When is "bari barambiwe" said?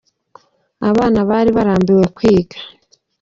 1.29-2.05